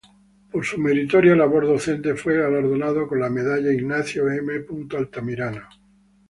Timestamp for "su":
0.65-0.79